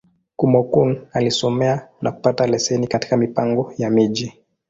[0.37, 4.33] Kúmókụn alisomea, na kupata leseni katika Mipango ya Miji.